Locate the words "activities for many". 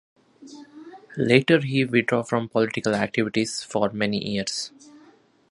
2.95-4.31